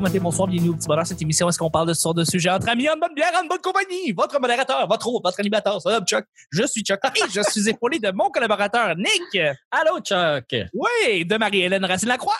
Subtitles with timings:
[0.00, 1.06] bon matin, bonsoir, bienvenue au petit bonheur.
[1.06, 3.32] Cette émission, est-ce qu'on parle de ce genre de sujet entre amis, en bonne bière,
[3.38, 4.12] en bonne compagnie?
[4.12, 6.24] Votre modérateur, votre hôte, votre animateur, c'est Chuck.
[6.50, 9.38] Je suis Chuck et je suis épaulé de mon collaborateur Nick.
[9.70, 10.56] Allô, Chuck.
[10.72, 12.38] Oui, de Marie-Hélène Racine-Lacroix.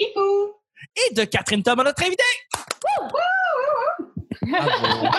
[0.00, 2.22] Et de Catherine Thomas, notre invitée.
[2.80, 3.18] Bravo.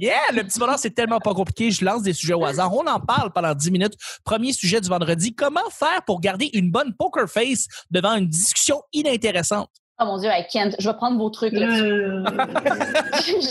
[0.00, 1.72] Yeah, le petit bonheur, c'est tellement pas compliqué.
[1.72, 2.72] Je lance des sujets au hasard.
[2.72, 3.94] On en parle pendant 10 minutes.
[4.22, 5.34] Premier sujet du vendredi.
[5.34, 9.72] Comment faire pour garder une bonne poker face devant une discussion inintéressante?
[10.00, 12.24] Oh mon Dieu, hey, Kent, je vais prendre vos trucs Euh,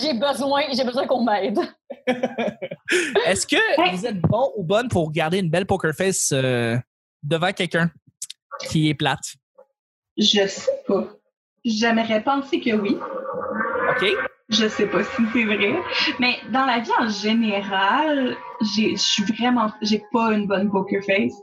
[0.01, 1.59] j'ai besoin, j'ai besoin qu'on m'aide.
[3.25, 3.57] Est-ce que
[3.95, 6.77] vous êtes bon ou bonne pour garder une belle poker face euh,
[7.21, 7.91] devant quelqu'un
[8.69, 9.35] qui est plate?
[10.17, 11.05] je sais pas.
[11.65, 12.97] J'aimerais penser que oui.
[13.89, 14.05] OK?
[14.49, 15.75] Je sais pas si c'est vrai.
[16.19, 18.35] Mais dans la vie en général,
[18.73, 21.33] j'ai- je suis vraiment, j'ai pas une bonne poker face.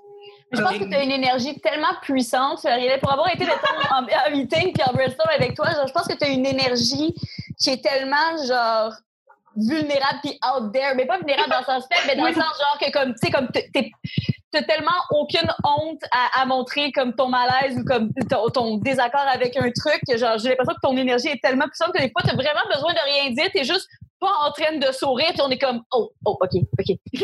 [0.53, 4.73] Je pense que tu as une énergie tellement puissante, Ariel, pour avoir été en meeting
[4.73, 5.71] puis en brainstorm avec toi.
[5.73, 7.15] Genre, je pense que tu as une énergie
[7.59, 8.93] qui est tellement genre
[9.57, 12.43] vulnérable puis out there, mais pas vulnérable dans le sens faible, mais dans le sens
[12.59, 13.71] genre que comme tu sais comme t'es-
[14.51, 19.27] t'as tellement aucune honte à, à montrer comme ton malaise ou comme ton, ton désaccord
[19.33, 22.11] avec un truc que genre j'ai l'impression que ton énergie est tellement puissante que des
[22.11, 23.89] fois t'as vraiment besoin de rien dire, t'es juste
[24.25, 26.97] pas en train de sourire puis on est comme oh oh ok ok.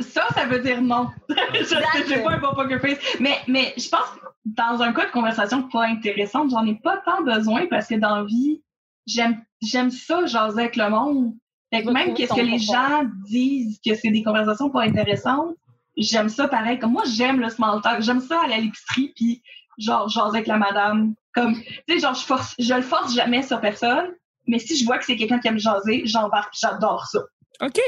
[0.00, 1.08] Ça ça, veut dire non.
[1.28, 2.98] je j'ai pas un bon poker face.
[3.20, 6.98] Mais, mais je pense que dans un cas de conversation pas intéressante, j'en ai pas
[6.98, 8.62] tant besoin parce que dans la vie,
[9.06, 11.34] j'aime, j'aime ça, jaser avec le monde.
[11.72, 15.54] Fait que Va même qu'est-ce que les gens disent que c'est des conversations pas intéressantes,
[15.96, 16.78] j'aime ça pareil.
[16.78, 18.02] Comme moi, j'aime le small talk.
[18.02, 19.42] J'aime ça aller à l'épicerie puis
[19.78, 21.14] genre jaser avec la madame.
[21.34, 24.10] Comme, tu sais, genre, je force, je le force jamais sur personne.
[24.46, 26.54] Mais si je vois que c'est quelqu'un qui aime jaser, j'embarque.
[26.60, 27.20] J'adore ça.
[27.60, 27.80] OK.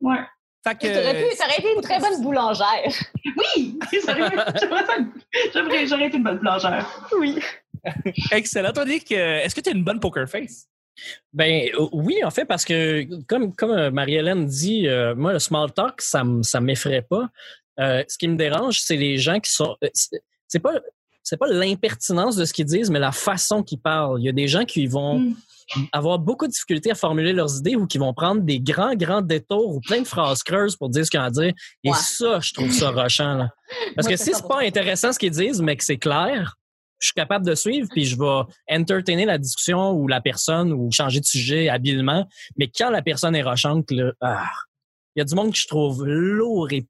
[0.00, 0.18] Ouais.
[0.64, 2.92] Que, T'aurais pu, t'aurais été une très bonne boulangère.
[3.24, 3.78] Oui!
[3.92, 4.36] J'aurais
[5.88, 7.06] ça- été une bonne plongeur.
[7.20, 7.38] Oui.
[8.32, 8.72] excellent.
[8.72, 10.66] Toi, Nick, euh, est-ce que tu as une bonne poker face?
[11.32, 15.38] Ben euh, oui, en fait, parce que comme, comme euh, Marie-Hélène dit, euh, moi, le
[15.38, 17.28] small talk, ça ça m'effraie pas.
[17.78, 19.76] Euh, ce qui me dérange, c'est les gens qui sont.
[19.92, 20.72] c'est- C'est pas.
[21.22, 24.20] C'est pas l'impertinence de ce qu'ils disent, mais la façon qu'ils parlent.
[24.20, 25.36] Il y a des gens qui vont Mm.
[25.92, 29.22] Avoir beaucoup de difficultés à formuler leurs idées ou qui vont prendre des grands, grands
[29.22, 31.52] détours ou plein de phrases creuses pour dire ce qu'ils ont à dire.
[31.84, 31.96] Et Ouais.
[31.96, 33.34] ça, je trouve ça rochant.
[33.34, 33.48] Là.
[33.94, 34.66] Parce Moi, que si c'est pas 100%.
[34.68, 36.54] intéressant ce qu'ils disent, mais que c'est clair,
[36.98, 38.42] je suis capable de suivre, puis je vais
[38.74, 42.26] entertainer la discussion ou la personne ou changer de sujet habilement.
[42.56, 44.44] Mais quand la personne est rochante, là, ah,
[45.14, 46.86] il y a du monde que je trouve lourd et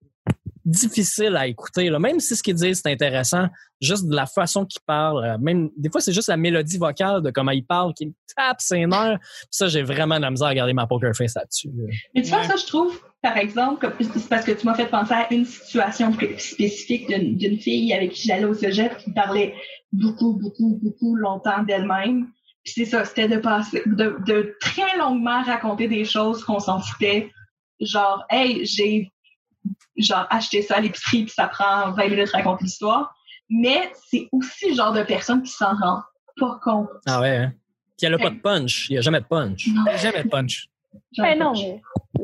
[0.66, 1.88] difficile à écouter.
[1.88, 1.98] Là.
[1.98, 3.46] Même si ce qu'ils disent c'est intéressant,
[3.80, 7.22] juste de la façon qu'ils parlent, euh, même des fois c'est juste la mélodie vocale
[7.22, 9.18] de comment ils parlent qui me tape ses nerfs.
[9.50, 11.68] Ça, j'ai vraiment de la misère à garder ma poker face là-dessus.
[11.74, 11.84] là.
[12.14, 12.46] Mais tu vois, Ouais.
[12.48, 16.12] ça, je trouve, par exemple, c'est parce que tu m'as fait penser à une situation
[16.12, 19.54] spécifique d'une d'une fille avec qui j'allais au cégep qui parlait
[19.92, 22.26] beaucoup, beaucoup, beaucoup longtemps d'elle-même.
[22.64, 26.80] Puis c'est ça, c'était de passer, de, de très longuement raconter des choses qu'on s'en
[26.80, 27.30] foutait.
[27.80, 29.12] Genre, hey, j'ai
[29.96, 33.14] genre acheté ça à l'épicerie puis ça prend 20 minutes de raconter l'histoire.
[33.48, 36.02] Mais c'est aussi le genre de personne qui s'en rend
[36.38, 36.88] pas compte.
[37.06, 37.52] Ah ouais, hein?
[37.96, 38.90] Puis elle a pas de punch.
[38.90, 39.68] Il n'y a jamais de punch.
[39.68, 40.68] Non, Jamais de punch.
[41.18, 41.52] ai Mais non,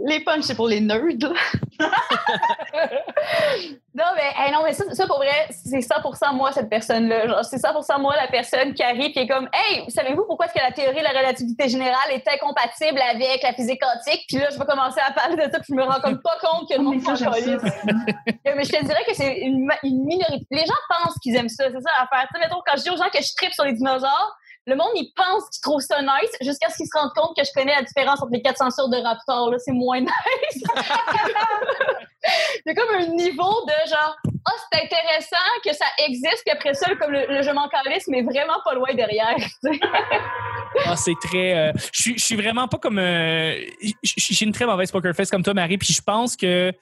[0.07, 1.03] les punchs, c'est pour les nerds.
[3.95, 7.27] non, mais, hey, non, mais ça, ça, pour vrai, c'est 100% moi, cette personne-là.
[7.27, 10.55] Genre, c'est 100% moi, la personne qui arrive et est comme, hey, savez-vous pourquoi est-ce
[10.55, 14.25] que la théorie de la relativité générale est incompatible avec la physique quantique?
[14.29, 16.39] Puis là, je vais commencer à parler de ça, puis je me rends comme pas
[16.41, 17.13] compte que le monde ça,
[18.57, 20.47] Mais je te dirais que c'est une, minorité.
[20.51, 22.29] Les gens pensent qu'ils aiment ça, c'est ça l'affaire.
[22.29, 24.77] Tu sais, mettons, quand je dis aux gens que je tripe sur les dinosaures, le
[24.77, 27.51] monde, il pense qu'ils trouvent ça nice jusqu'à ce qu'ils se rendent compte que je
[27.53, 29.51] connais la différence entre les quatre censures de Raptor.
[29.51, 30.63] Là, c'est moins nice.
[32.25, 36.53] Il y a comme un niveau de genre, ah, c'est intéressant que ça existe, puis
[36.53, 37.69] après ça, comme le, le je m'en
[38.09, 39.37] mais vraiment pas loin derrière.
[40.85, 41.57] Ah, c'est très.
[41.57, 42.99] euh, je suis- vraiment pas comme.
[42.99, 43.55] euh,
[44.03, 46.73] J'ai une très mauvaise poker face comme toi, Marie, puis je pense que.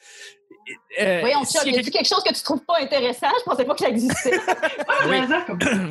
[1.00, 2.74] euh, Voyons, si Chuck, il y y a a-tu quelque chose que tu trouves pas
[2.80, 3.26] intéressant?
[3.40, 4.32] Je pensais pas que ça existait.
[5.08, 5.16] Oui.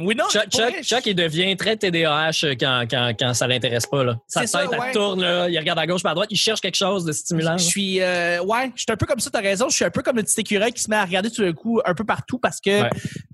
[0.01, 0.25] Oui, non.
[0.29, 4.03] Chuck, Chuck, il devient très TDAH quand, quand, quand ça l'intéresse pas.
[4.03, 4.19] Là.
[4.27, 4.91] Sa C'est ça, tête, elle ouais.
[4.91, 7.57] tourne, là, il regarde à gauche, pas à droite, il cherche quelque chose de stimulant.
[7.57, 9.67] Je suis euh, ouais, je suis un peu comme ça, t'as raison.
[9.69, 11.53] Je suis un peu comme le petit écureuil qui se met à regarder tout d'un
[11.53, 12.89] coup un peu partout parce que Ouais.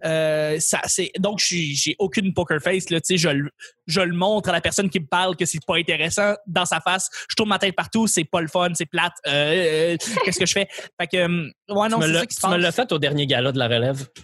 [0.05, 3.49] euh, ça c'est donc je suis- j'ai aucune poker face là, tu sais, je le
[3.87, 6.79] je le montre à la personne qui me parle que c'est pas intéressant dans sa
[6.79, 7.09] face.
[7.29, 9.13] Je tourne ma tête partout, c'est pas le fun, c'est plate.
[9.27, 10.67] Euh, euh, Qu'est-ce que je fais?
[10.99, 12.71] Fait que euh, ouais non, tu me c'est l'as- ça qui se tu me l'as
[12.71, 14.07] fait au dernier gala de la relève.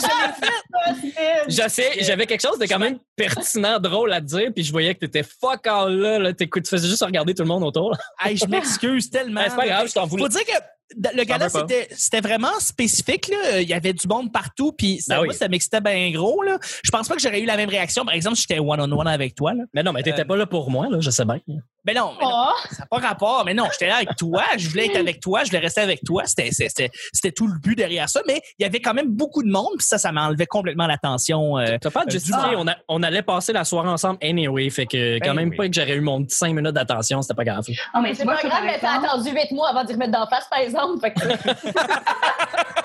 [0.00, 1.44] Je l'ai fait.
[1.48, 4.72] Je sais, j'avais quelque chose de quand même pertinent, drôle à te dire, puis je
[4.72, 7.94] voyais que t'étais fuck all là, là tu faisais juste regarder tout le monde autour.
[8.24, 9.42] Hey, je m'excuse tellement.
[9.46, 10.22] C'est pas grave, je t'en voulais.
[10.22, 10.52] Faut dire que
[10.96, 13.28] le gala, c'était c'était vraiment spécifique.
[13.28, 13.60] Là.
[13.60, 15.34] Il y avait du monde partout, puis ça, Ben oui.
[15.34, 16.42] ça m'excitait bien gros.
[16.42, 16.58] Là.
[16.82, 18.04] Je pense pas que j'aurais eu la même réaction.
[18.04, 19.54] Par exemple, si j'étais one-on-one avec toi.
[19.54, 19.64] Là.
[19.74, 21.38] Mais non, mais t'étais Euh, pas là pour moi, là, je sais bien.
[21.84, 22.54] Ben non, mais non, Oh!
[22.70, 23.42] ça n'a pas rapport.
[23.46, 24.42] Mais non, j'étais là avec toi.
[24.58, 25.44] Je voulais être avec toi.
[25.44, 26.24] Je voulais rester avec toi.
[26.26, 28.20] C'était tout le but derrière ça.
[28.26, 31.58] Mais il y avait quand même beaucoup de monde, puis ça, ça m'enlevait complètement l'attention.
[31.58, 34.68] euh, T'as pas euh, justifié, du- on, a- on allait passer la soirée ensemble anyway,
[34.70, 35.56] fait que quand Ben même oui.
[35.56, 37.64] pas que j'aurais eu mon petit 5 minutes d'attention, c'était pas grave.
[37.94, 40.46] Ah, mais C'est pas grave, mais t'as attendu huit mois avant d'y remettre d'en face,
[40.50, 41.00] par exemple.
[41.00, 41.20] Fait que,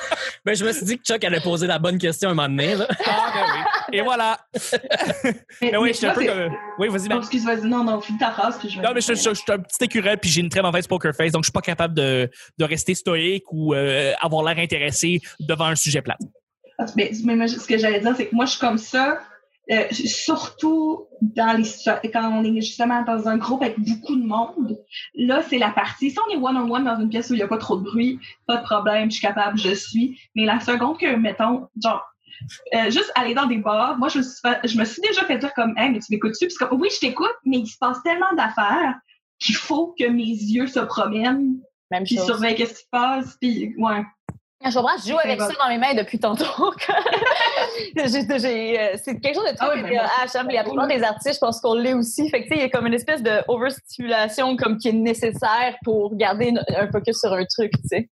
[0.45, 2.75] Ben, je me suis dit que Chuck allait poser la bonne question un moment donné.
[2.75, 2.85] Là.
[3.05, 3.41] Ah, ben
[3.91, 3.97] oui.
[3.97, 4.37] Et voilà.
[4.53, 6.55] mais- Ben oui, mais j'étais un peu comme.
[6.77, 7.17] Oui, vas-y, ben.
[7.17, 8.85] Excuse, vas-y, non, non, finis ta phrase, puis je vais.
[8.85, 11.15] Non, mais je, je- je suis un petit écureuil puis j'ai une très mauvaise poker
[11.15, 15.19] face, donc je suis pas capable de, de rester stoïque ou euh, avoir l'air intéressé
[15.39, 16.17] devant un sujet plat.
[16.77, 19.19] Ah, Mais, mais ce que j'allais dire, c'est que moi, je suis comme ça,
[19.71, 24.77] euh, surtout dans les quand on est justement dans un groupe avec beaucoup de monde.
[25.15, 26.11] Là, c'est la partie.
[26.11, 28.19] Si on est one-on-one dans une pièce où il n'y a pas trop de bruit,
[28.45, 30.19] pas de problème, je suis capable, je suis.
[30.35, 32.03] Mais la seconde que, mettons, genre,
[32.75, 35.23] euh, juste aller dans des bars, moi, je me suis, fait- je me suis déjà
[35.25, 36.47] fait dire comme, hey, mais tu m'écoutes-tu?
[36.47, 38.95] Puis comme, oui, je t'écoute, mais il se passe tellement d'affaires
[39.39, 41.57] qu'il faut que mes yeux se promènent,
[41.91, 44.03] même puis surveillent qu'est-ce qui se passe, puis ouais.
[44.63, 46.45] Je comprends, je joue avec ça dans mes mains depuis tantôt.
[47.97, 50.47] Euh, c'est quelque chose de Ah ben, euh, moi, à Cham.
[50.49, 52.29] La plupart des artistes, je pense qu'on l'est aussi.
[52.29, 56.15] Fait que, il y a comme une espèce de overstimulation comme qui est nécessaire pour
[56.15, 58.09] garder un focus sur un truc, tu sais.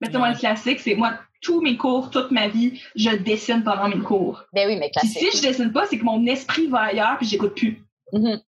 [0.00, 3.10] Mais tu sais, moi, le classique, c'est moi, tous mes cours, toute ma vie, je
[3.10, 4.44] dessine pendant mes cours.
[4.52, 5.32] Ben oui, mais Puis classique.
[5.32, 7.82] si je dessine pas, c'est que mon esprit va ailleurs puis j'écoute plus.
[8.12, 8.40] Mhm.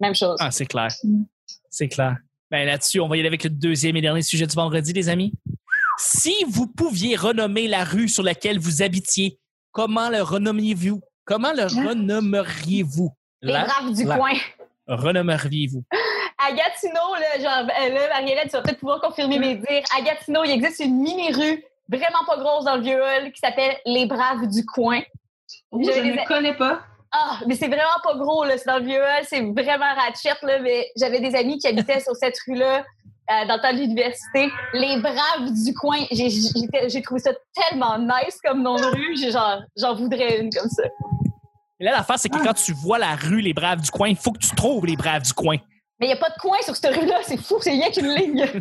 [0.00, 0.36] Même chose.
[0.40, 0.88] Ah, c'est clair.
[1.02, 1.24] Mm.
[1.70, 2.16] C'est clair.
[2.50, 5.08] Ben là-dessus, on va y aller avec le deuxième et dernier sujet du vendredi, les
[5.08, 5.32] amis.
[5.98, 9.38] Si vous pouviez renommer la rue sur laquelle vous habitiez,
[9.72, 11.00] comment le renommeriez-vous?
[11.24, 11.88] Comment le Hein?
[11.88, 13.10] renommeriez-vous?
[13.42, 14.16] Les braves du là.
[14.16, 14.32] coin.
[14.86, 15.84] Renommeriez-vous?
[16.46, 19.82] À Gatineau, là, genre, euh, là, Marielle, tu vas peut-être pouvoir confirmer mes dires.
[19.96, 23.76] À Gatineau, il existe une mini-rue vraiment pas grosse dans le vieux hall qui s'appelle
[23.86, 25.00] Les Braves du coin.
[25.70, 26.80] Oh, je ne connais pas.
[27.12, 28.58] Ah, mais c'est vraiment pas gros, là.
[28.58, 30.58] C'est dans le vieux hall, c'est vraiment ratchet, là.
[30.60, 32.84] Mais j'avais des amis qui habitaient sur cette rue-là.
[33.30, 38.38] Euh, dans le temps de l'université, les braves du coin, j'ai- trouvé ça tellement nice
[38.44, 39.16] comme nom de rue,
[39.76, 40.84] j'en voudrais une comme ça.
[41.80, 44.16] Et là, l'affaire, c'est que quand tu vois la rue Les Braves du coin, il
[44.16, 45.56] faut que tu trouves les Braves du coin.
[46.00, 48.14] Mais il n'y a pas de coin sur cette rue-là, c'est fou, c'est rien qu'une
[48.14, 48.42] ligne.
[48.42, 48.60] OK,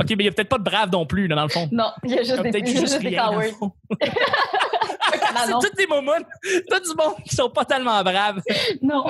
[0.00, 1.68] mais il n'y a peut-être pas de Braves non plus, là, dans le fond.
[1.70, 3.42] Non, il y a juste des, juste juste des cowards.
[5.36, 5.46] Ah.
[5.46, 6.12] C'est tous des moments,
[6.42, 8.40] tout du monde qui sont pas tellement braves.
[8.82, 9.04] Non.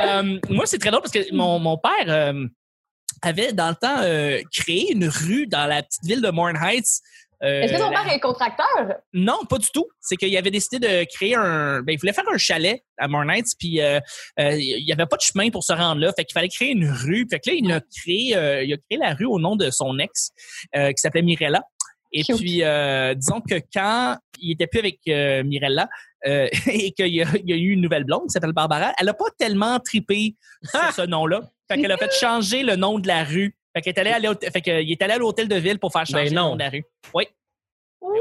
[0.00, 2.46] Euh, moi, c'est très drôle parce que mon, mon père euh,
[3.22, 7.00] avait, dans le temps, euh, créé une rue dans la petite ville de Morn Heights.
[7.42, 8.94] Euh, Est-ce que la- père est contracteur?
[9.12, 9.88] Non, pas du tout.
[10.00, 11.82] C'est qu'il avait décidé de créer un...
[11.82, 13.98] Ben, il voulait faire un chalet à Morn Heights, puis euh,
[14.38, 16.12] euh, il n'y avait pas de chemin pour se rendre là.
[16.16, 17.26] Fait qu'il fallait créer une rue.
[17.28, 19.70] Fait que là, il a créé, euh, il a créé la rue au nom de
[19.70, 20.30] son ex,
[20.76, 21.62] euh, qui s'appelait Mirella.
[22.12, 22.36] Et Cute.
[22.36, 25.88] puis, euh, disons que quand il était plus avec euh, Mirella
[26.26, 28.92] euh, et qu'il y, a il y a eu une nouvelle blonde qui s'appelle Barbara,
[28.98, 31.40] elle a pas tellement tripé sur ce nom-là.
[31.70, 33.56] Fait qu'elle a fait changer le nom de la rue.
[33.74, 35.90] Fait qu'elle est allée à l'hôtel- fait qu'il est allé à l'hôtel de ville pour
[35.92, 36.48] faire changer Ben le non.
[36.50, 36.84] nom de la rue.
[37.14, 37.24] Oui.
[38.00, 38.18] Wow!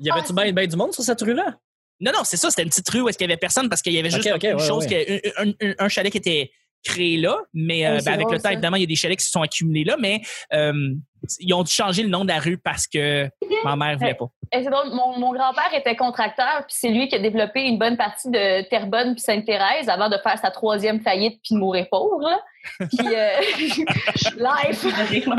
[0.00, 1.56] Y avait-tu Ah, bien ben du monde sur cette rue-là?
[2.00, 2.50] Non, non, c'est ça.
[2.50, 4.26] C'était une petite rue où est-ce qu'il y avait personne parce qu'il y avait juste
[4.26, 5.22] Ok, ok, une ouais, chose, ouais.
[5.22, 6.50] qui- un, un- un chalet qui était
[6.84, 8.52] créé là, mais euh, ben, avec le temps, ça.
[8.52, 10.20] évidemment, il y a des chalets qui se sont accumulés là, mais
[10.52, 10.94] euh,
[11.40, 13.28] ils ont dû changer le nom de la rue parce que
[13.64, 14.26] ma mère voulait pas.
[14.52, 17.96] C'est drôle, mon, mon grand-père était contracteur, puis c'est lui qui a développé une bonne
[17.96, 22.20] partie de Terrebonne puis Sainte-Thérèse avant de faire sa troisième faillite puis de mourir pauvre.
[22.20, 22.40] Là.
[22.78, 23.40] Puis, euh,
[24.36, 24.86] life!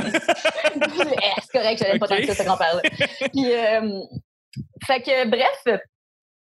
[0.79, 2.10] Eh, c'est correct, j'avais pas Ok.
[2.10, 2.82] tant que ça, ce grand-père-là.
[3.32, 4.00] Puis, euh,
[4.86, 5.82] fait que, bref,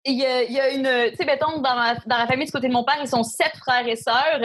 [0.05, 2.45] il y a, il y a une, tu sais, mettons, dans, ma- dans la famille
[2.45, 4.39] du côté de mon père, ils sont sept frères et sœurs.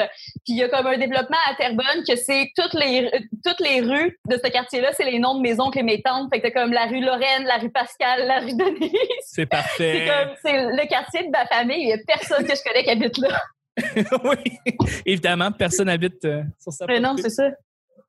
[0.44, 3.10] Puis il y a comme un développement à Terrebonne que c'est toutes les,
[3.44, 6.28] toutes les rues de ce quartier-là, c'est les noms de mes oncles et mes tantes.
[6.32, 8.90] Fait que t'as comme la rue Lorraine, la rue Pascal, la rue Denise.
[9.22, 10.04] C'est parfait.
[10.06, 11.82] C'est comme, c'est le quartier de ma famille.
[11.82, 13.40] Il y a personne que je connais qui habite là.
[14.24, 14.58] oui.
[15.06, 17.50] Évidemment, personne n'habite euh, sur sa Mais non, c'est ça.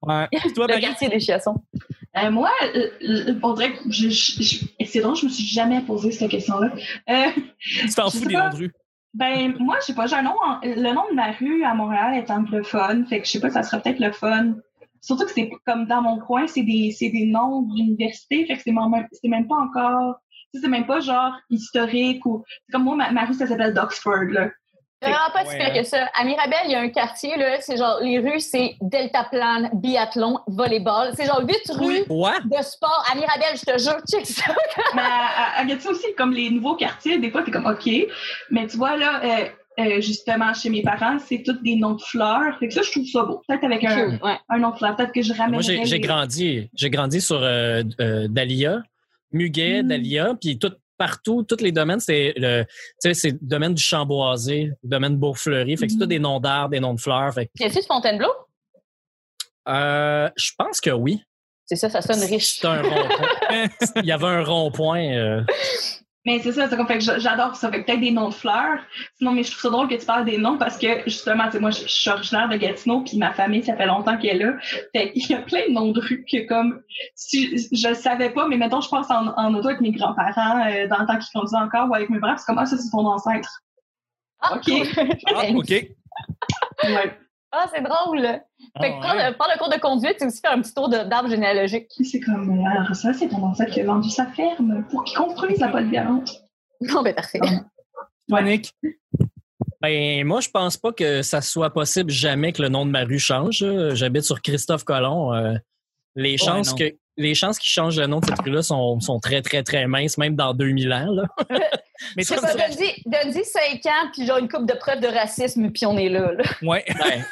[0.01, 0.27] Ouais.
[0.55, 0.81] Toi, Le Marie?
[0.81, 1.55] quartier des Chiassons.
[2.17, 5.45] Euh, moi, euh, on dirait que je, je- je- et c'est drôle, je me suis
[5.45, 6.71] jamais posé cette question-là.
[7.09, 7.25] Euh,
[7.59, 8.73] Tu t'en fous des noms de rue.
[9.13, 11.73] ben, moi, je sais pas, j'ai un nom, en- le nom de ma rue à
[11.75, 14.55] Montréal est anglophone, fait que je sais pas, ça serait peut-être le fun.
[15.01, 18.61] Surtout que c'est comme dans mon coin, c'est des, c'est des noms d'université, fait que
[18.63, 20.15] c'est même, c'est même pas encore,
[20.53, 23.45] tu sais, c'est même pas genre historique ou, c'est comme moi, ma, ma rue, ça
[23.47, 24.49] s'appelle d'Oxford, là.
[25.01, 26.09] Vraiment pas si Ouais, pire que ça.
[26.19, 30.39] À Mirabel, il y a un quartier, là, c'est genre, les rues, c'est deltaplane, biathlon,
[30.47, 31.11] volleyball.
[31.15, 32.33] C'est genre huit rues Quoi?
[32.43, 33.05] de sport.
[33.11, 34.53] À Mirabel, je te jure, check ça.
[34.95, 37.89] Mais à, à, à Gatineau aussi, comme les nouveaux quartiers, des fois, t'es comme, OK.
[38.51, 39.45] Mais tu vois, là, euh,
[39.79, 42.57] euh, justement chez mes parents, c'est tous des noms de fleurs.
[42.59, 43.41] Fait que ça, je trouve ça beau.
[43.47, 44.37] Peut-être avec un, ouais.
[44.49, 44.95] un nom de fleur.
[44.97, 48.81] Peut-être que je ramènerais Moi, j'ai les- grandi, j'ai grandi sur euh, euh, Dahlia,
[49.31, 49.87] Muguet, Mm.
[49.87, 53.81] Dahlia, puis tout partout, tous les domaines, c'est le, tu sais, c'est le domaine du
[53.81, 55.75] champ boisé, le domaine Beaufleury.
[55.77, 56.01] Fait que c'est Mm.
[56.01, 57.33] tout des noms d'arbres, des noms de fleurs.
[57.33, 58.29] Fait que, Y de Fontainebleau?
[59.67, 61.23] euh, je pense que oui.
[61.65, 62.59] C'est ça, ça sonne riche.
[62.59, 63.27] C'est un rond-point.
[63.97, 65.03] Il y avait un rond-point.
[65.15, 65.41] euh,
[66.25, 67.71] Mais c'est ça, c'est comme fait que j'a- j'adore ça.
[67.71, 68.79] Fait peut-être des noms de fleurs.
[69.17, 71.53] Sinon, mais je trouve ça drôle que tu parles des noms parce que justement, tu
[71.53, 74.45] sais, moi, je, suis originaire de Gatineau, puis ma famille, ça fait longtemps qu'elle est
[74.45, 74.57] là.
[74.93, 76.81] Fait qu'il y a plein de noms de rues que comme
[77.15, 80.67] si je le savais pas, mais mettons, je passe en, en auto avec mes grands-parents
[80.67, 82.77] euh, dans le temps qu'ils conduisaient encore ou avec mes puis c'est comme ah, ça,
[82.77, 83.61] c'est ton ancêtre.
[84.41, 84.63] Ah, OK.
[84.65, 84.87] cool.
[85.35, 85.69] Ah, OK.
[86.83, 87.17] Ouais.
[87.51, 88.21] Ah, c'est drôle.
[88.21, 89.33] Fait que ah, prendre, ouais.
[89.33, 91.87] prendre le cours de conduite, c'est aussi faire un petit tour d'arbre généalogique.
[92.03, 95.59] C'est comme alors ça, c'est ton ancêtre qui a vendu sa ferme pour qu'il construise
[95.59, 96.31] la polyvalente.
[96.81, 97.39] Non, ben parfait.
[98.29, 98.73] Monique?
[99.81, 103.03] Ben, moi, je pense pas que ça soit possible jamais que le nom de ma
[103.03, 103.65] rue change.
[103.93, 105.33] J'habite sur Christophe Colomb.
[105.33, 105.55] euh,
[106.15, 109.41] les chances que les chances qu'il change le nom de cette rue-là sont, sont très,
[109.41, 111.11] très, très minces, même dans 2000 ans.
[111.11, 111.23] Là.
[112.15, 115.97] Mais donne-y donne-y 5 ans, puis genre une coupe de preuves de racisme, puis on
[115.97, 116.31] est là.
[116.31, 116.43] là.
[116.61, 116.85] Ouais.
[116.87, 117.23] Ben,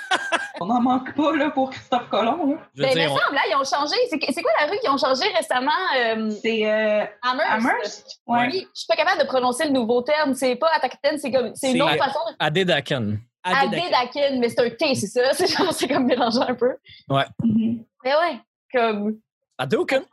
[0.60, 2.58] On n'en manque pas là, pour Christophe Colomb.
[2.76, 3.96] Ben, il dire, me on- semble, là, ils ont changé.
[4.10, 5.72] C'est c'est quoi la rue qu'ils ont changé récemment?
[5.98, 7.52] Euh, C'est euh, Amherst?
[7.52, 8.20] Amherst?
[8.28, 8.48] Ouais.
[8.52, 10.34] Oui, je suis pas capable de prononcer le nouveau terme.
[10.34, 12.20] C'est pas Atakaten, c'est comme, c'est une autre façon.
[12.40, 13.18] Adedakan.
[13.44, 15.22] Adédaken, mais c'est un T, c'est ça?
[15.34, 16.76] C'est genre, c'est comme mélangeant un peu.
[17.10, 17.86] Mhm.
[18.04, 18.40] Mais ouais,
[18.74, 19.18] comme.
[19.58, 20.04] Adedakan.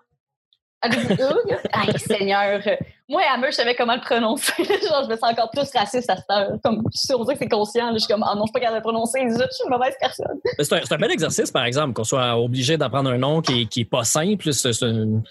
[0.82, 1.58] Adédaken.
[1.72, 2.60] Ay, Seigneur.
[3.08, 4.52] Moi, Hammer, je savais comment le prononcer.
[4.64, 6.58] genre, je me sens encore plus raciste à cette heure.
[6.62, 7.86] Comme, je suis sûre, on dirait que c'est conscient.
[7.86, 7.92] là.
[7.94, 9.20] Je suis comme, ah non, je suis pas capable de le prononcer.
[9.28, 10.40] Je suis une mauvaise personne.
[10.58, 13.90] C'est un, bel exercice, par exemple, qu'on soit obligé d'apprendre un nom qui qui est
[13.90, 14.52] pas simple.
[14.52, 15.22] C'est une-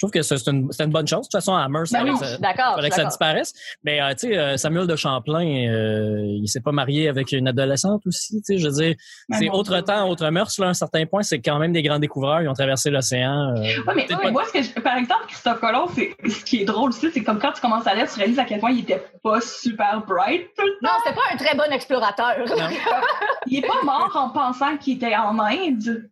[0.00, 1.18] je trouve que c'est une, bonne chose.
[1.20, 2.38] De toute façon, Hammer, ça Ben ça-
[2.74, 3.52] fallait que ça disparaisse.
[3.84, 7.46] Mais euh, tu sais, euh, Samuel de Champlain, euh, il s'est pas marié avec une
[7.48, 8.36] adolescente aussi.
[8.40, 8.94] Tu sais, je veux dire,
[9.28, 10.56] Ben c'est autre temps, autre mœurs.
[10.58, 12.40] Là, à un certain point, c'est quand même des grands découvreurs.
[12.40, 13.50] Ils ont traversé l'océan.
[13.56, 16.16] euh, Ouais, mais peut-être ouais, pas- moi, ce que je- par exemple, Christophe Colomb, c'est,
[16.26, 18.44] ce qui est drôle aussi, c'est comme quand tu commences à lire, tu réalises à
[18.44, 21.70] quel point il était pas super bright tout le Non, c'était pas un très bon
[21.74, 22.36] explorateur.
[23.46, 26.08] Il est pas mort en pensant qu'il était en Inde.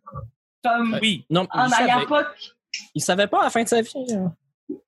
[0.63, 1.25] Comme, Oui.
[1.29, 2.25] Non, en n'ayant pas,
[2.95, 3.91] il savait pas à la fin de sa vie.
[4.13, 4.33] hein.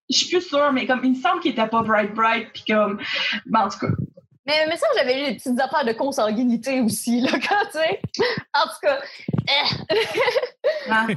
[0.10, 2.64] je suis plus sûre, mais comme, il me semble qu'il était pas bright bright, puis
[2.68, 3.00] comme,
[3.46, 3.88] ben, en tout cas.
[4.48, 8.02] Mais, mais ça, j'avais lu des petites affaires de consanguinité aussi, là, quand tu sais.
[8.54, 9.00] En tout cas,
[9.48, 9.94] eh.
[10.90, 11.08] hein.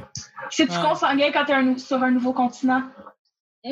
[0.51, 0.81] C'est-tu Ouais.
[0.83, 2.83] consanguin quand t'es un- sur un nouveau continent?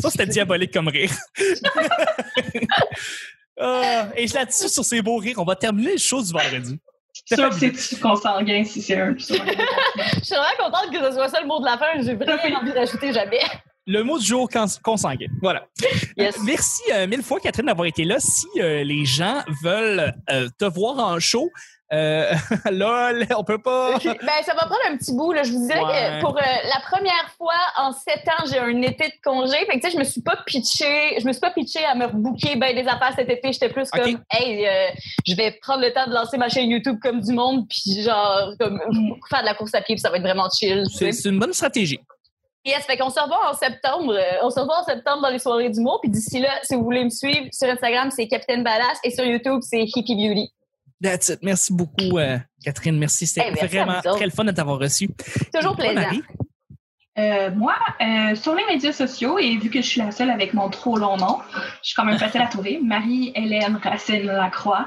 [0.00, 1.10] Ça, c'était diabolique comme rire.
[3.64, 6.80] Ah, et là-dessus, sur ces beaux rires, on va terminer les choses du vendredi.
[7.36, 9.14] Je suis sûre que c'est-tu consanguin si c'est un.
[9.18, 11.86] Je suis vraiment contente que ce soit ça le mot de la fin.
[12.00, 13.40] J'ai vraiment envie de rajouter jamais.
[13.86, 15.26] Le mot du jour cons- consanguin.
[15.40, 15.66] Voilà.
[16.16, 16.36] Yes.
[16.36, 18.16] Euh, Merci euh, mille fois, Catherine, d'avoir été là.
[18.20, 21.50] Si euh, les gens veulent euh, te voir en show,
[21.92, 22.32] euh,
[22.70, 23.98] lol, on peut pas.
[23.98, 25.32] Ben, ça va prendre un petit bout.
[25.32, 25.42] Là.
[25.42, 25.92] Je vous dirais Ouais.
[25.92, 29.56] que pour euh, la première fois en sept ans, j'ai un été de congé.
[29.66, 32.56] Fait que, je me suis pas pitché, je me suis pas pitché à me rebooker
[32.56, 33.52] ben des affaires cet été.
[33.52, 34.88] J'étais plus comme, hey, euh,
[35.26, 38.52] je vais prendre le temps de lancer ma chaîne YouTube comme du monde, puis genre,
[38.58, 38.80] comme,
[39.28, 40.84] faire de la course à pied, puis ça va être vraiment chill.
[40.90, 42.00] C'est une bonne stratégie.
[42.64, 44.16] Yes, fait qu'on se revoit en septembre.
[44.42, 45.98] On se revoit en septembre dans les soirées d'humour.
[46.00, 49.24] Puis d'ici là, si vous voulez me suivre sur Instagram, c'est Capitaine Badass et sur
[49.24, 50.52] YouTube, c'est Hippie Beauty.
[51.02, 51.40] That's it.
[51.42, 52.96] Merci beaucoup, euh, Catherine.
[52.98, 53.26] Merci.
[53.26, 55.08] C'était Eh, vraiment très le fun de t'avoir reçu.
[55.52, 55.94] Toujours plaisant.
[56.00, 56.22] Marie?
[57.18, 60.54] Euh, moi, euh, sur les médias sociaux, et vu que je suis la seule avec
[60.54, 61.38] mon trop long nom,
[61.82, 62.80] je suis quand même facile à trouver.
[62.84, 64.86] Marie-Hélène Racine Lacroix.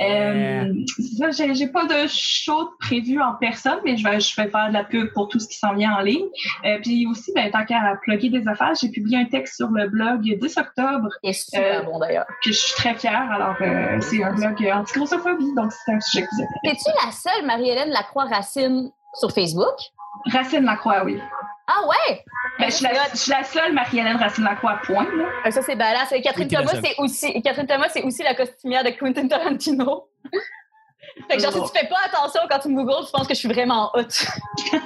[0.00, 0.64] Euh,
[0.96, 4.48] c'est ça, j'ai, j'ai pas de show prévu en personne, mais je vais, je vais
[4.48, 6.26] faire de la pub pour tout ce qui s'en vient en ligne.
[6.64, 9.88] Euh, puis aussi, ben, tant qu'à plugger des affaires, j'ai publié un texte sur le
[9.88, 12.26] blog le 10 octobre est super Euh, bon d'ailleurs.
[12.44, 13.30] que je suis très fière.
[13.30, 16.74] Alors, euh, c'est un blog anti-grossophobie, donc c'est un sujet que vous avez.
[16.74, 19.74] Es-tu la seule Marie-Hélène Lacroix-Racine sur Facebook?
[20.32, 21.18] Racine Lacroix, oui.
[21.72, 22.24] Ah ouais?
[22.58, 25.04] Ben, je, suis la, je suis la seule Marie-Hélène Racine Lacroix, point.
[25.04, 25.24] Là.
[25.46, 26.10] Euh, Ça, c'est badass.
[26.12, 30.08] Et Catherine Oui, Thomas, c'est aussi, Catherine Thomas, c'est aussi la costumière de Quentin Tarantino.
[31.28, 33.34] fait que genre, si tu fais pas attention quand tu me googles, tu penses que
[33.34, 34.02] je suis vraiment hot.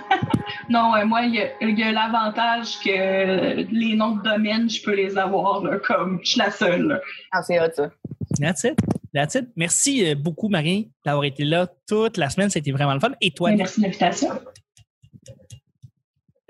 [0.69, 5.19] Non, euh, moi, il y a, l'avantage que les noms de domaine, je peux les
[5.19, 6.89] avoir là, comme je suis la seule.
[6.89, 7.01] là.
[7.33, 7.91] Ah, c'est hot, ça.
[8.39, 8.79] That's it.
[9.13, 9.49] That's it.
[9.57, 12.51] Merci euh, beaucoup, Marie, d'avoir été là toute la semaine.
[12.51, 13.13] C'était vraiment le fun.
[13.21, 14.31] Et toi, merci de l'invitation.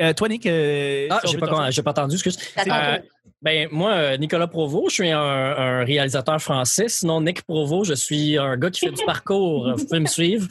[0.01, 2.39] Euh, toi, Nick, euh, Ah, j'ai pas, pas entendu, excuse.
[2.67, 2.99] Euh,
[3.41, 6.89] ben, moi, euh, Nicolas Provo, je suis un, un réalisateur français.
[6.89, 9.73] Sinon, Nick Provo, je suis un gars qui fait du parcours.
[9.77, 10.49] Vous pouvez me suivre.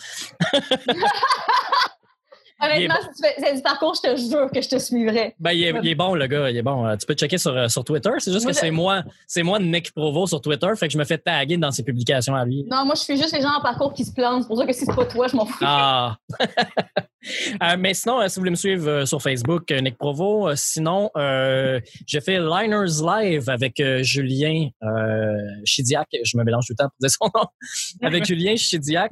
[2.64, 5.36] Honnêtement, si tu fais du parcours, je te jure que je te suivrais.
[5.40, 6.50] Ben, il est, il est bon, le gars.
[6.50, 6.86] Il est bon.
[6.88, 8.10] Euh, Tu peux checker sur, euh, sur Twitter.
[8.20, 10.68] C'est juste Moi, que je- c'est moi, c'est moi, Nick Provo, sur Twitter.
[10.78, 12.64] Fait que je me fais taguer dans ses publications à lui.
[12.70, 14.44] Non, moi, je suis juste les gens en parcours qui se plantent.
[14.44, 15.58] C'est pour ça que si c'est pas toi, je m'en fous.
[15.62, 16.16] Ah!
[17.62, 22.38] Euh, mais sinon, si vous voulez me suivre sur Facebook, Nick Provo, sinon, j'ai fait
[22.38, 24.68] Liners Live avec Julien
[25.64, 26.08] Chidiac.
[26.24, 27.46] Je me mélange tout le temps pour dire son nom.
[28.06, 29.12] avec Julien Chidiac.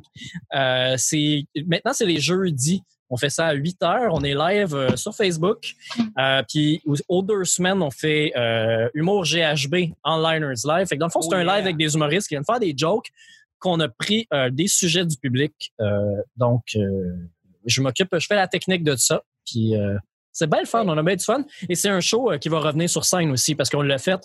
[0.98, 2.84] C'est, maintenant, c'est les jeudis.
[3.12, 4.14] On fait ça à 8 heures.
[4.14, 5.74] On est live euh, sur Facebook.
[6.18, 10.88] Euh, puis aux, deux semaines, on fait euh, Humour GHB en Liners Live.
[10.88, 12.60] Fait que dans le fond, c'est Oh un live avec des humoristes qui viennent faire
[12.60, 13.12] des jokes
[13.62, 15.72] qu'on a pris euh, des sujets du public.
[15.80, 17.16] Euh, donc, euh,
[17.66, 19.22] je m'occupe, je fais la technique de ça.
[19.46, 19.74] Puis
[20.32, 21.44] c'est bien le fun, on a bien du fun.
[21.70, 24.22] Et c'est un show qui va revenir sur scène aussi parce qu'on l'a fait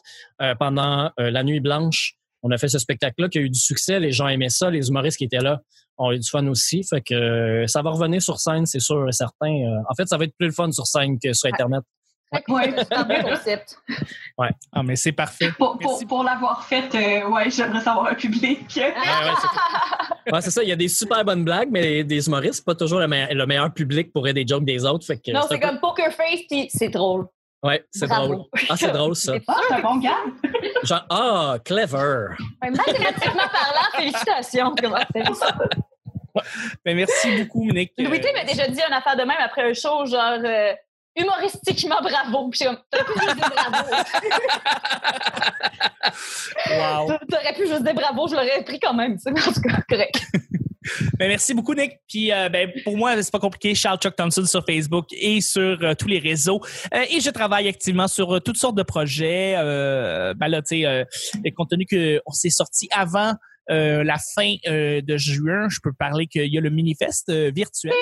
[0.59, 2.17] pendant la nuit blanche.
[2.43, 3.99] On a fait ce spectacle-là qui a eu du succès.
[4.01, 4.71] Les gens aimaient ça.
[4.71, 5.61] Les humoristes qui étaient là
[5.99, 6.85] ont eu du fun aussi.
[6.85, 9.51] Fait que euh, ça va revenir sur scène, c'est sûr et certain.
[9.51, 11.83] Euh, en fait, ça va être plus le fun sur scène que sur Internet.
[12.33, 12.53] Que
[12.85, 13.79] c'est un bon concept.
[14.73, 15.53] Ah, mais c'est parfait.
[15.57, 16.07] Pour, pour, Merci.
[16.07, 18.61] pour l'avoir fait, euh, ouais, j'aimerais savoir un public.
[18.77, 18.93] Ouais, ouais,
[20.27, 20.63] c'est Ouais, ça.
[20.65, 23.33] Il y a des super bonnes blagues, mais des humoristes, c'est pas toujours le, meilleur-
[23.33, 25.07] le meilleur public pour aider des jokes des autres.
[25.07, 26.41] Fait que Non, c'est peu- comme Poker Face,
[26.71, 27.27] c'est drôle.
[27.67, 28.27] Ouais, c'est Bravo.
[28.35, 28.45] drôle.
[28.69, 29.33] Ah, c'est drôle, ça.
[29.35, 30.17] C'est Ah, c'est un bon gars.
[30.85, 32.27] Genre, ah, clever.
[32.63, 34.75] Ouais, Mathématiquement parlant, félicitations.
[34.81, 35.57] Comment c'est ça?
[36.85, 37.93] Ben, merci beaucoup, Nick.
[37.99, 40.73] Louis T m'a déjà dit une affaire de même après un show, genre euh,
[41.17, 42.51] humoristiquement bravo.
[42.51, 43.89] Puis comme, t'aurais pu juste dire bravo.
[46.71, 47.19] Wow.
[47.31, 49.19] T'aurais pu juste dire bravo, je l'aurais pris quand même.
[49.19, 49.31] sais.
[49.31, 50.23] En tout cas, correct.
[51.19, 52.01] Ben, merci beaucoup, Nick.
[52.09, 53.75] Puis, euh, ben, pour moi, c'est pas compliqué.
[53.75, 56.61] Charles Chuck Thompson sur Facebook et sur euh, tous les réseaux.
[56.95, 59.55] Euh, et je travaille activement sur toutes sortes de projets.
[59.57, 61.07] Ben là, tu sais,
[61.57, 63.35] compte tenu qu'on s'est sorti avant
[63.71, 67.51] euh, la fin euh, de juin, je peux parler qu'il y a le Minifest euh,
[67.55, 67.93] virtuel.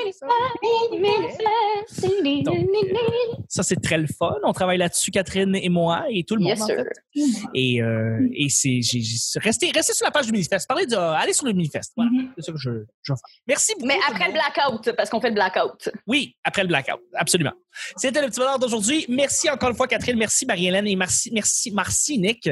[3.49, 4.35] Ça, c'est très le fun.
[4.45, 6.71] On travaille là-dessus, Catherine et moi, et tout le Yes, monde.
[6.71, 6.85] en sir.
[6.85, 7.33] fait.
[7.55, 10.67] Et, euh, et c'est, j'ai, j'ai- restez, restez sur la page du Minifest.
[10.69, 11.93] Parlez de, allez sur le Minifest.
[11.97, 12.11] Voilà.
[12.11, 12.33] Mhm.
[12.37, 12.71] C'est ça que je,
[13.03, 13.29] je vais faire.
[13.47, 13.87] Merci beaucoup.
[13.87, 15.91] Mais après le blackout, parce qu'on fait le blackout.
[16.07, 17.01] Oui, après le blackout.
[17.15, 17.53] Absolument.
[17.97, 19.05] C'était le petit bonheur d'aujourd'hui.
[19.09, 20.17] Merci encore une fois, Catherine.
[20.17, 20.87] Merci, Marie-Hélène.
[20.87, 22.49] Et merci, merci, merci, Nick.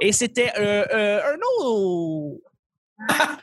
[0.00, 2.40] Et c'était euh, euh, un autre.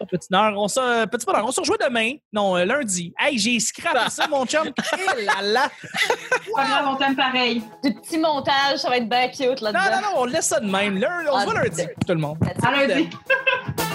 [0.10, 2.14] Petit bonheur, on se, petit bonheur, on se rejoint demain.
[2.34, 3.14] Non, euh, lundi.
[3.18, 4.68] Hey, j'ai scrappé ça, mon chum.
[4.94, 5.70] Eh là là.
[6.56, 7.64] Pas grave, on t'aime pareil.
[7.84, 10.02] Du petit montage, ça va être bien cute Non, là-dedans.
[10.02, 10.98] non, non, on laisse ça de même.
[10.98, 12.38] Lundi, on se voit lundi, tout le monde.
[12.64, 13.10] À lundi.